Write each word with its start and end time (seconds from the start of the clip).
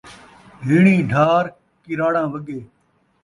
ہیݨی 0.65 0.95
ڈھار، 1.09 1.43
کراڑاں 1.83 2.27
وڳے 2.31 2.59